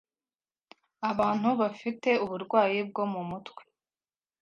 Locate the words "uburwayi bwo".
2.25-3.03